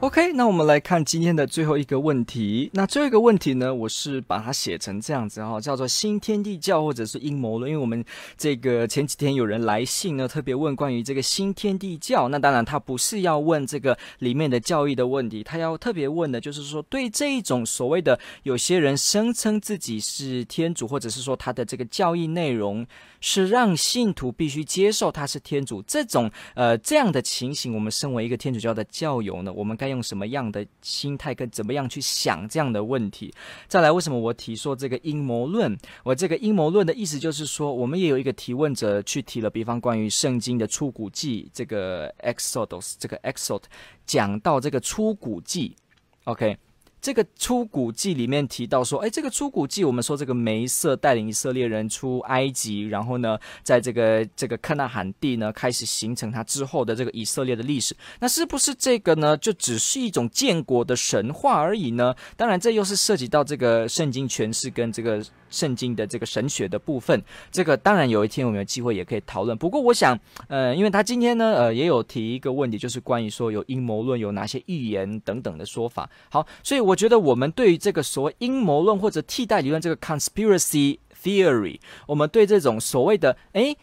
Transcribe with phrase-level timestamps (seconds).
[0.00, 2.70] OK，那我们来看今天的最后一个问题。
[2.72, 7.70] 那最后一个问题呢，我是把它写成这样子哈，叫做新天地教或者是阴谋论。
[7.70, 8.02] 因为我们
[8.38, 12.30] 这个前几天有人来信呢，特别问关于这个新天地教。
[12.30, 22.86] 那当然他不是要问这个里面的教义的问题，他要特别问的就是说，对这一种所谓的有些人声称自己是天主，或者是说他的这个教义内容
[23.20, 33.32] 是让信徒必须接受他是天主这种呃这样的情形，我们身为一个天主教的教友呢，我们该用什么样的心态跟怎么样去想这样的问题？
[33.68, 35.76] 再来，为什么我提说这个阴谋论？
[36.04, 43.64] 我这个阴谋论的意思就是说，我们也有一个提问者去提了，比方关于圣经的出谷记，这个 Exodus，这个 Exodus
[44.06, 45.76] 讲到这个出谷记
[46.24, 46.56] ，OK。
[47.00, 57.96] 这个出谷记里面提到说，哎，这个出谷记，我们说这个梅瑟带领以色列人出埃及，然后呢，在这个这个克纳罕地呢，开始形成他之后的这个以色列的历史。
[58.20, 62.14] 那是不是这个呢，就只是一种建国的神话而已呢？
[62.36, 65.24] 当然，这又是涉及到这个圣经诠释跟这个。
[65.50, 69.56] 圣经的这个神学的部分，这个当然有一天我们有机会也可以讨论。
[69.58, 76.08] 不过我想，呃，因为他今天呢，呃，也有提一个问题，就是关于说有阴谋论有哪些预言等等的说法。
[76.30, 83.76] 好，所以我觉得我们对于这个所谓阴谋论或者替代理论这个 conspiracy theory，我们对这种所谓的诶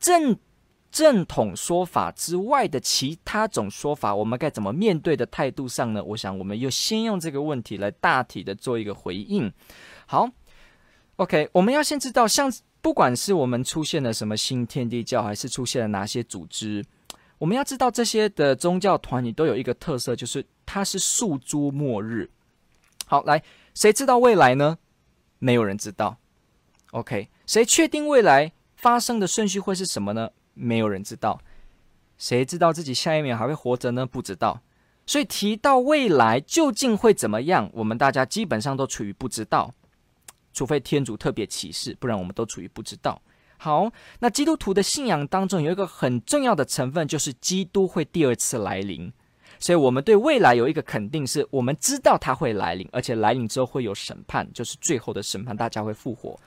[0.00, 0.36] 正
[0.90, 6.02] 正统说法之外的其他种说法，我们该怎么面对的态度上呢？
[6.02, 9.52] 我想我们又先用这个问题来大体的做一个回应。
[10.06, 10.28] 好。
[11.16, 16.84] OK，我们要先知道，像不管是我们出现了什么新天地教，还是出现了哪些组织，
[17.38, 22.28] 我们要知道这些的宗教团体都有一个特色，就是它是诉诸末日。
[23.06, 23.42] 好，来，
[23.74, 24.76] 谁知道未来呢？
[25.38, 26.18] 没有人知道。
[26.90, 30.30] OK，谁确定未来发生的顺序会是什么呢？
[30.52, 31.40] 没有人知道。
[32.18, 34.04] 谁知道自己下一秒还会活着呢？
[34.04, 34.60] 不知道。
[35.06, 39.72] 所以提到未来究竟会怎么样，我们大家基本上都处于不知道。
[40.56, 43.20] 除非天主特别启示，不然我们都处于不知道。
[43.58, 49.12] 好，那基督徒的信仰当中有一个很重要的成分，就是基督会第二次来临。
[49.58, 56.40] 所以，我们对未来有一个肯定，是我们知道他会来临，而且来临之后会有审判，就是最后的审判，大家会复活。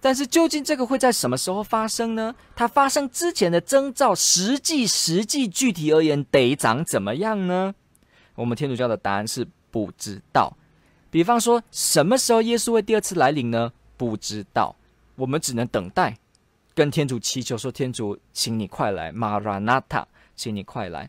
[0.00, 2.32] 但是，究竟这个会在什么时候发生呢？
[2.54, 7.74] 它发生之前的征兆，实际、实际、具体而言，得长怎么样呢？
[8.36, 10.56] 我们天主教的答案是不知道。
[11.14, 13.72] 比方说，什么时候耶稣会第二次来临呢？
[13.96, 14.74] 不知道，
[15.14, 16.18] 我们只能等待，
[16.74, 20.04] 跟天主祈求说：“天主，请你快来，玛拉纳塔，
[20.34, 21.08] 请你快来。”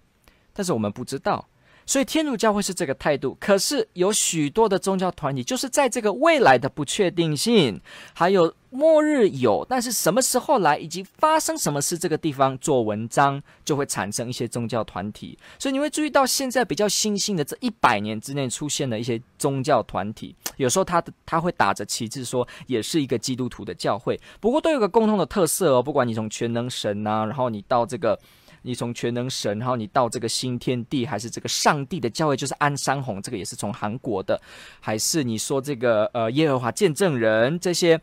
[0.54, 1.44] 但是我们不知道。
[1.86, 7.80] 所以天主教会是这个态度，可是有许多的宗教团体就是在这个未来的不确定性，
[8.14, 15.38] 还有末日有，但是什么时候来以及发生什么事，这个地方做文章就会产生一些宗教团体。
[15.60, 28.20] 所以你会注意到现在比较新兴的这一百年之内出现的一些宗教团体，有时候他的他会打着旗帜说也是一个基督徒的教会，不过都有个共同的特色哦，不管你从全能神呐、啊，然后你到这个。
[28.66, 34.42] 你从全能神，然后你到这个新天地，还是这个上帝的教会，就是安山红，这个也是从韩国的，
[34.80, 38.02] 还是你说这个呃耶和华见证人这些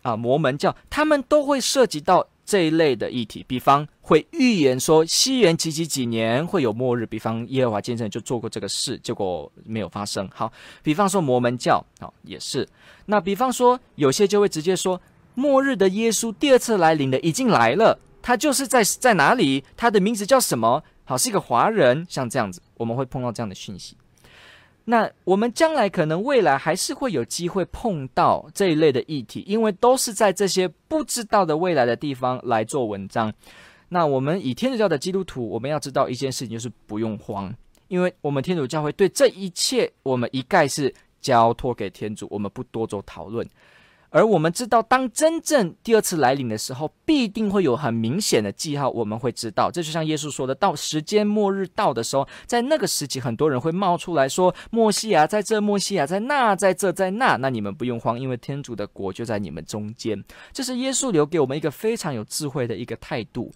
[0.00, 10.26] 啊摩门教，他们都会涉及到这一类的议题，比方会预言说西元几几几年会有末日，比方耶和华见证人就做过这个事，结果没有发生。
[10.34, 10.50] 好，
[10.82, 12.66] 比方说摩门教，好也是，
[13.04, 14.98] 那比方说有些就会直接说
[15.34, 17.98] 末日的耶稣第二次来临的已经来了。
[18.22, 19.64] 他就是在在哪里？
[19.76, 20.82] 他的名字叫什么？
[21.04, 23.96] 好，是一个华人，像这样子，我们会碰到这样的讯息。
[24.84, 33.32] 那我们将来可能未来还是会有机会碰到这一类的议题，因为都是在这些不知道的未来的地方来做文章。
[33.88, 37.52] 那我们以天主教的基督徒，我们要知道一件事情，就是不用慌，
[37.88, 43.46] 因为我们天主教会对这一切，我们一概是交托给天主，我们不多做讨论。
[44.10, 49.70] 而我们知道，当真正第二次来临的时候，必定会有很明显的记号，我们会知道。
[49.70, 60.24] 这就像耶稣说的，到时间末日到的时候，在那个时期，很多人会冒出来说：“默西亚在这，默西亚在那，在这，在那。”那你们不用慌，因为天主的国就在你们中间。
[60.52, 63.52] 这是耶稣留给我们一个非常有智慧的一个态度。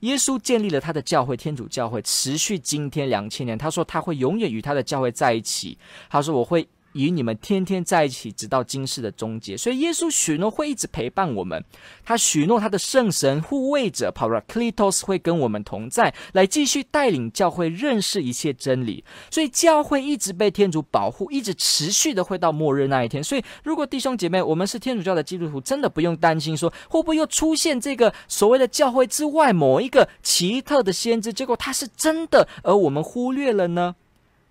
[0.00, 3.56] 耶稣建立了他的教会，天主教会持续今天两千年。
[3.56, 5.78] 他说他会永远与他的教会在一起。
[6.10, 6.68] 他说我会。
[6.94, 9.56] 与你们天天在一起，直到今世的终结。
[9.56, 11.62] 所以耶稣许诺会一直陪伴我们，
[12.04, 19.04] 他许诺他的圣神护卫者 Parakletos 会跟我们同在，来继续带领教会认识一切真理。
[19.30, 23.22] 所以教会一直被天主保护，一直持续的会到末日那一天。
[23.22, 33.96] 所以如果弟兄姐妹，我们是天主教的基督徒，真的不用担心说会不会又出现这个所谓的教会之外某一个奇特的先知，结果他是真的，而我们忽略了呢？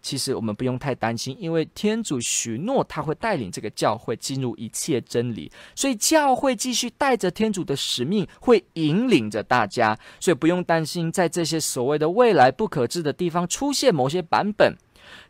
[0.03, 14.75] 其实我们不用太担心，因为天主许诺他会带领这个教会进入一切真理，所以教会继续带着天主的使命，会引领着大家，所以不用担心在这些所谓的未来不可知的地方出现某些版本，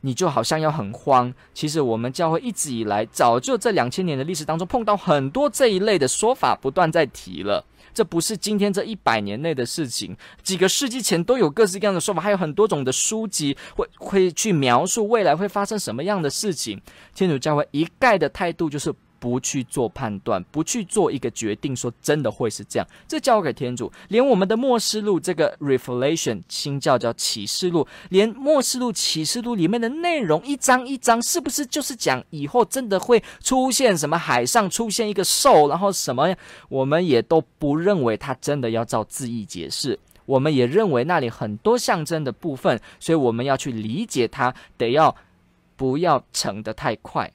[0.02, 1.32] 你就好像要很慌。
[1.54, 7.64] 其实我们教会一直以来早就这两千年的历史当中碰到很多这一类的说法，不断在提了。
[7.94, 16.82] 这不是今天这一百年内的事情，几个世纪前都有各式各样的说法，还有很多种的书籍会会去描述未来会发生什么样的事情。
[17.14, 18.94] 天主教会一概的态度就是。
[19.24, 23.90] 不去做判断，不去做一个决定，说真的会是这样，这交给天主。
[24.10, 36.36] 连我们的末世录这个 Revelation 新教叫启示录，连末世录启示录里面的内容一章一章，是不是就是讲以后真的会出现什么海上出现一个兽，然后什么，
[36.68, 39.98] 我们也都不认为它真的要照字义解释。
[40.26, 45.16] 我们也认为那里很多象征的部分，所以我们要去理解它，得要
[45.78, 47.32] 不要成得太快，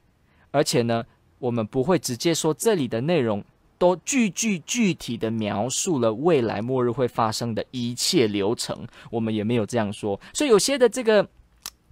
[0.50, 1.02] 而且呢。
[1.38, 3.43] 我们不会直接说这里的内容
[3.79, 10.20] 都句句具体的描述了未来末日会发生的一切流程，我们也没有这样说。
[10.32, 11.26] 所以有些的这个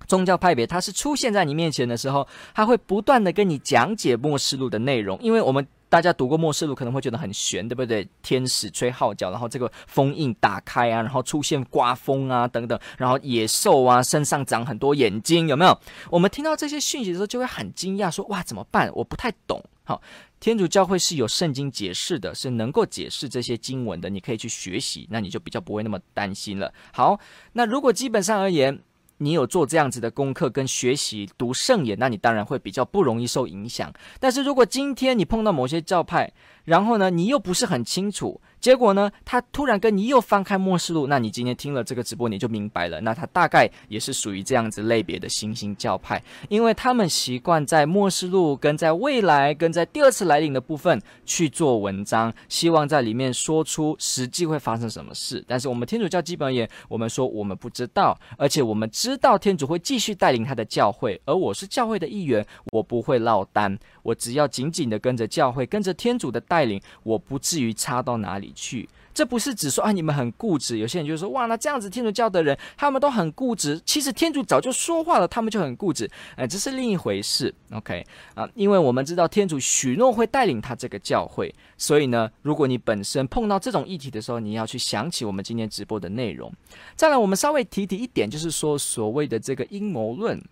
[0.07, 5.67] 宗教派别，它是出现在你面前的时候，它会不断的跟你讲解末世录的内容，因为我们。
[5.97, 8.07] 大家读过末世录可能会觉得很悬，对不对？
[8.23, 15.81] 天使吹号角，然后这个封印打开啊，然后出现刮风啊等等，然后野兽啊身上长很多眼睛，有没有？
[16.11, 18.91] 我们听到这些讯息的时候就会很惊讶，说哇怎么办？
[18.95, 19.59] 我不太懂。
[19.85, 20.03] 好，
[20.39, 26.71] 天主教会是有圣经解释的，是能够解释这些经文的，你可以去学习，那你就比较不会那么担心了。
[26.93, 27.19] 好，
[27.55, 28.79] 那如果基本上而言，
[29.19, 33.93] 你有做这样子的功课跟学习读圣言，那你当然会比较不容易受影响。
[34.21, 36.33] 但是如果今天你碰到某些教派，
[36.65, 38.41] 然后呢，你又不是很清楚。
[38.67, 43.01] 结果呢，他突然跟你又翻开末世录，那你今天听了这个直播，你就明白了。
[43.03, 55.45] 那他大概也是属于这样子类别的新兴教派，因为他们习惯在末世录跟在未来跟在第二次来临的部分去做文章，希望在里面说出实际会发生什么事。
[55.47, 68.53] 但是我们天主教基本而言，我们说我们不知道，而且我们知道天主会继续带领他的教会，而我是教会的一员，我不会落单，我只要紧紧的跟着教会，跟着天主的带领，我不至于差到哪里。
[68.57, 70.79] 去，这不是只说啊，你们很固执。
[70.79, 73.81] 有些人就说，哇，那这样子天主教的人，他们都很固执。
[73.85, 76.11] 其实天主早就说话了，他们就很固执。
[76.35, 77.55] 哎，这是另一回事。
[77.71, 78.05] OK
[78.35, 86.53] 啊，因为我们知道天主许诺会带领他这个教会，所以呢，如果你本身碰到这种议题的时候，你要去想起我们今天直播的内容。
[86.97, 90.43] 再来，我们稍微提提一点，就是说所谓的这个阴谋论。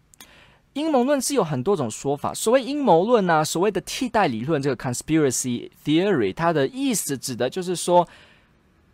[0.74, 2.32] 阴谋论是有很多种说法。
[2.34, 8.06] 所谓阴谋论呢，所谓的替代理论，这个 conspiracy theory，它的意思指的就是说，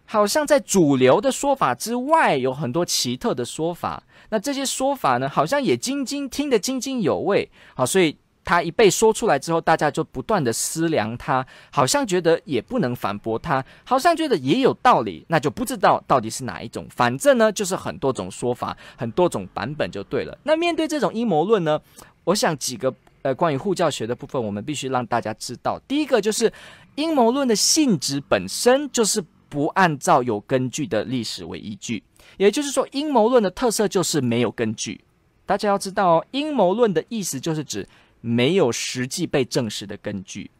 [0.06, 4.02] 好像在主流的说法之外，有很多奇特的说法。
[4.30, 7.50] 那这些说法呢，好像也津津听得津津有味。
[7.74, 8.16] 好，所以。
[8.42, 16.86] 他一被说出来之后，大家就不断的思量他，好像觉得也不能反驳他，好像觉得也有道理，那就不知道到底是哪一种。
[16.90, 20.36] 反正呢，就是很多种说法，很多种版本就对了。
[20.42, 21.80] 那面对这种阴谋论呢，
[22.24, 22.92] 我想几个
[23.22, 25.78] 呃关于护教学的部分，我们必须让大家知道。
[25.86, 26.52] 第一个就是
[26.96, 32.02] 阴谋论的性质本身就是不按照有根据的历史为依据，
[32.36, 35.00] 也就是说，阴谋论的特色就是没有根据。
[35.46, 37.86] 大家要知道，阴谋论的意思就是指。
[38.20, 40.50] 没有实际被证实的根据，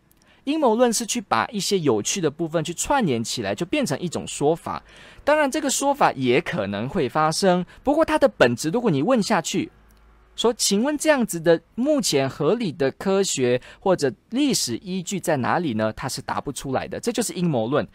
[0.44, 4.82] 阴谋论是去把一些有趣的部分去串联起来，就变成一种说法。
[5.22, 7.64] 当然，这个说法也可能会发生。
[7.82, 9.70] 不过，它的本质，如果你问下去，
[10.34, 15.92] 说，请问这样子的目前合理的科学或者历史依据在哪里呢？
[15.92, 16.98] 它是答不出来的。
[16.98, 17.86] 这就是阴谋论。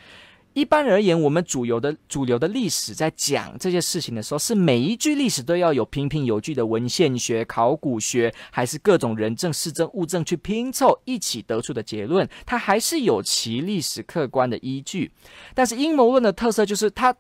[0.55, 15.11] 一般而言，我们主流的主流的历史在讲这些事情的时候，是每一句历史都要有凭凭有据的文献学、考古学，还是各种人证、事证、物证去拼凑一起得出的结论，它还是有其历史客观的依据。
[15.53, 17.13] 但是阴谋论的特色就是它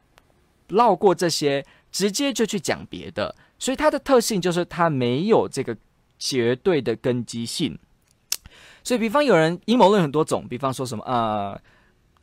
[0.69, 5.75] 绕过这些，直接就去讲别的，所以它的特性就是它没有这个
[6.17, 7.77] 绝对的根基性。
[8.81, 11.51] 所以，比方有人阴谋论很多种，比方说什么啊？
[11.51, 11.61] 呃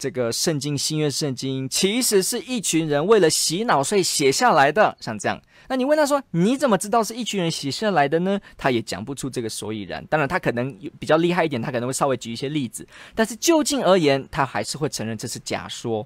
[0.03, 5.41] 这个圣经新约圣经其实是一群人为了洗脑所以写下来的，像这样。
[5.69, 8.41] 那你问他说，你怎么知道是一群人写下来的呢？
[8.59, 10.05] 他也讲不出这个所以然。
[10.07, 12.85] 当然，他可能比较厉害一点，他可能会稍微举一些例子。
[13.15, 16.05] 但是就近而言，他还是会承认这是假说。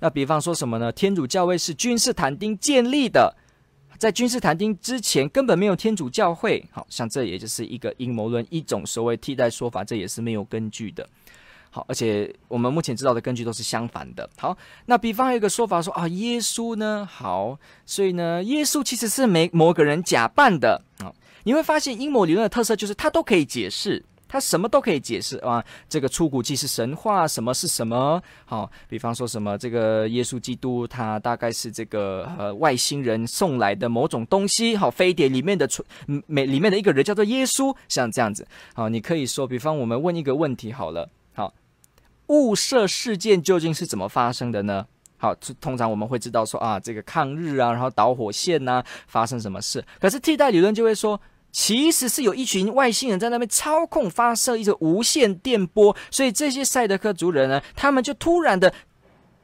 [0.00, 0.90] 那比方说什么呢？
[0.90, 3.36] 天主教会是君士坦丁建立的，
[3.98, 6.64] 在君士坦丁之前根本没有天主教会。
[6.72, 11.06] 好像这也就是一个阴谋论，一种所谓替代说法，这也是没有根据的。
[11.74, 14.30] 好，而且我们目前知道的根据都是相反的。
[14.38, 17.04] 好，那比方有一个说法说啊，耶稣呢？
[17.10, 20.80] 好，所以呢，耶稣其实是没某个人假扮的。
[21.00, 21.12] 好，
[21.42, 24.04] 你会发现阴谋理论的特色就是它都可以解释。
[24.26, 28.20] 他什么都可以解释啊，这个出谷记是神话，什么是什么？
[28.46, 34.76] 好，比方说什么这个耶稣基督，他大概是这个呃外星人送来的某种东西。
[34.76, 35.84] 好，飞碟里面的出
[36.26, 38.44] 每里面的一个人叫做耶稣，像这样子。
[38.74, 41.08] 好，你可以说，比方我们问一个问题好了，
[42.28, 44.86] 雾社事件究竟是怎么发生的呢？
[45.16, 49.84] 好，通常我们会知道说啊，这个抗日啊，然后导火线呐、发生什么事？
[50.00, 51.20] 可是替代理论就会说。
[51.56, 58.74] 其实是有一群外星人在那边操控发射一个无线电波，所以这些赛德克族人呢，他们就突然的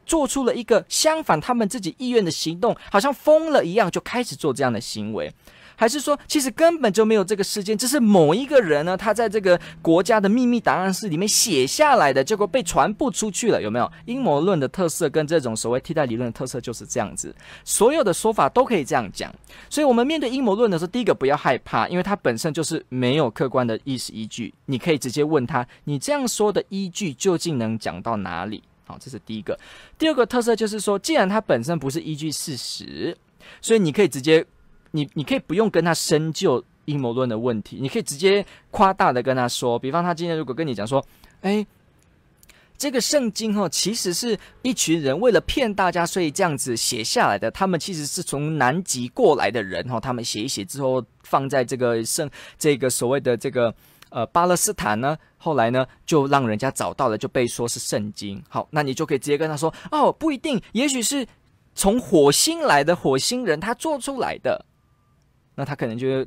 [0.05, 5.33] 做出了一个相反他们自己意愿的行动，好像疯了一样，就开始做这样的行为。
[5.81, 13.91] 还是说，其实根本就没有这个事件，只是某一个人呢，他在这个国家的秘密档案室里面写下来的，结果被传播出去了，有没有？
[14.05, 17.35] 阴谋论的特色跟这种所谓替代理论的特色就是这样子，
[17.65, 19.35] 所有的说法都可以这样讲。
[19.71, 28.63] 所以，我们面对阴谋论的时候，第一个不要害怕，因为它本身就是没有客观的意识依据，你可以直接问他，你这样说的依据究竟能讲到哪里？
[28.85, 29.59] 好，这是第一个。
[29.97, 33.17] 第二个特色就是说，既然它本身不是依据事实，
[33.63, 34.45] 所以你可以直接。
[34.91, 41.05] 你你可以不用跟他深究阴谋论的问题，你可以直接夸大的跟他说，比方他今天如果跟你讲说，
[41.43, 41.65] 哎，
[42.77, 47.51] 这个圣经哦，其实是一群人为了骗大家，所以这样子写下来的。
[47.51, 52.29] 他们其实是从南极过来的人哦，他们写一写之后放在这个圣
[52.59, 53.73] 这个所谓的这个
[54.09, 58.43] 呃巴勒斯坦呢，后来呢就让人家找到了，就被说是圣经。
[58.49, 61.25] 好，那你就可以直接跟他说，哦，不一定，也许是
[61.75, 64.65] 从火星来的火星人他做出来的。
[65.61, 66.27] 那他可能就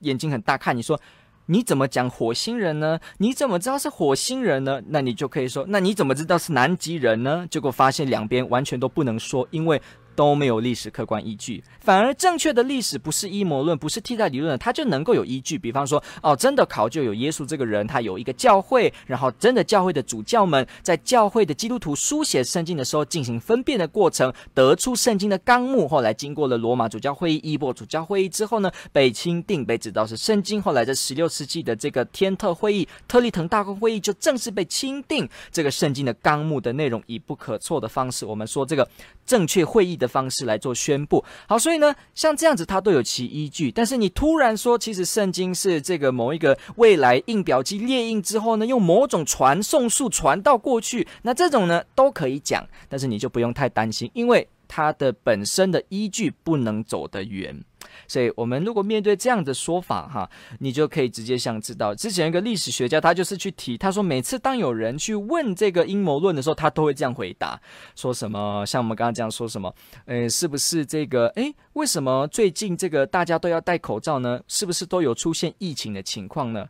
[0.00, 1.00] 眼睛很大，看你说，
[1.46, 2.98] 你怎么讲火星人呢？
[3.18, 4.82] 你怎么知道是火星人呢？
[4.88, 7.46] 那你就可以说，那你怎么知道是南极人呢？
[7.48, 9.80] 结果发现两边完全都不能说，因为。
[10.16, 15.58] 都没有历史客观依据，反而正确的历史不是阴谋论，不是替代理论，它就能够有依据。
[15.58, 25.86] 比方说，哦，真的考究有耶稣这个人，他有一个教会，然后真的教会的主教们在教会的基督徒书写圣经的时候进行分辨的过程，得出圣经的纲目。
[25.86, 30.62] 后来经过了罗马主教会议、伊波主教会议之后呢，被钦定，被指导是圣经。
[30.62, 38.88] 后来在十六世纪的这个天特会议、特立腾大公会议就正式被钦定这个圣经的纲目的内容，以不可错的方式，我们说这个
[39.26, 40.05] 正确会议的。
[40.06, 43.70] 方式来做宣布，好，所以呢，像这样子，它都有其依据。
[43.70, 57.64] 但是你突然说，其实圣经是这个某一个未来印表机列印之后呢，用某种传送术传到过去，那这种呢都可以讲，但是你就不用太担心，因为它的本身的依据不能走得远。
[58.08, 67.60] 所以，我们如果面对这样的说法，哈，你就可以直接想知道，之前一个历史学家，他就是去提，他说，每次当有人去问这个阴谋论的时候，他都会这样回答，
[67.94, 69.74] 说什么，像我们刚刚这样说什么，
[70.06, 74.40] 诶，是不是这个，诶，为什么最近这个大家都要戴口罩呢？
[74.48, 76.66] 是不是都有出现疫情的情况呢？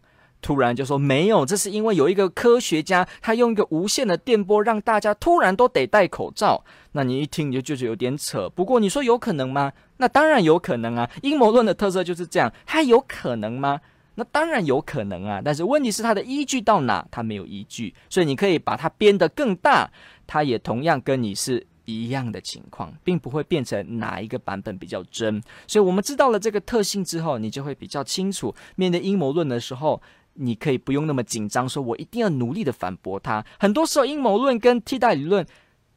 [0.46, 6.62] 突然就说没有，这是因为有一个科学家，他用一个无线的电波让大家突然都得戴口罩。
[6.92, 8.48] 那你一听你就觉得有点扯。
[8.50, 9.72] 不过你说有可能吗？
[9.96, 11.10] 那当然有可能啊。
[11.22, 13.80] 阴谋论的特色就是这样，它有可能吗？
[14.14, 15.42] 那当然有可能啊。
[15.44, 17.04] 但是问题是它的依据到哪？
[17.10, 19.90] 它没有依据，所以你可以把它编得更大，
[20.28, 25.42] 它也同样跟你是一样的情况，并不会变成哪一个版本比较真。
[25.66, 30.00] 所以我们知道了这个特性之后，你就会比较清楚，面对阴谋论的时候。
[30.38, 33.44] 你可以不用那么紧张，说我一定要努力的反驳他。
[33.58, 35.46] 很多时候，阴谋论跟替代理论，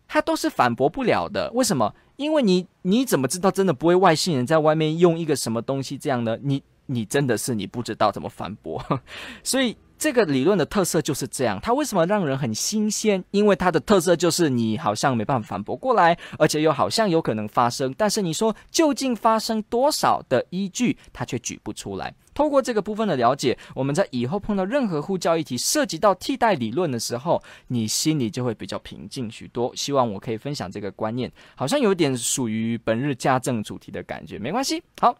[0.07, 1.51] 它都是反驳不了的。
[1.53, 1.93] 为什么？
[2.15, 6.37] 因为你你怎么知道真的不会外星人在外面用一个什么东西这样呢？
[6.41, 8.83] 你你真的是你不知道怎么反驳，
[9.43, 9.77] 所以。
[9.99, 13.21] 这个理论的特色就是这样，它为什么让人很新鲜？
[13.31, 22.15] 因为它的特色就是你好像没办法反驳过来，而且又好像有可能发生，但是你说究竟发生多少的依据，它却举不出来。
[22.39, 29.75] 透过这个部分的了解，我们在以后碰到任何护教议题涉及到替代理论的时候，你心里就会比较平静许多。
[29.75, 34.81] 希望我可以分享这个观念，好像有点属于本日家政主题的感觉，没关系。
[35.01, 35.13] 好，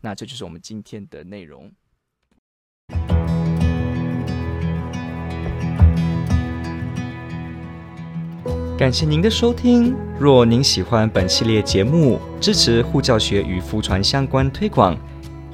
[0.00, 1.70] 那这就是我们今天的内容。
[8.76, 9.96] 感谢您的收听。
[10.18, 14.98] 若您喜欢本系列节目，支持护教学与福传相关推广，